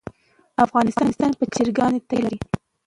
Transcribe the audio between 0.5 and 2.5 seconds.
افغانستان په چرګان باندې تکیه لري.